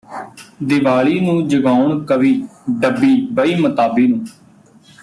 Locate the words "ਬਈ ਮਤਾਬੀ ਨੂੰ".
3.31-4.25